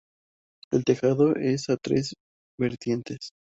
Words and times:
El 0.71 0.83
tejado 0.83 1.35
es 1.35 1.69
a 1.69 1.77
tres 1.77 2.15
vertientes. 2.59 3.29